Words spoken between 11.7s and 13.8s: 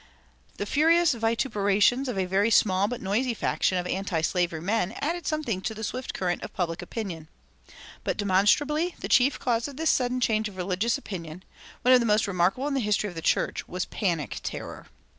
one of the most remarkable in the history of the church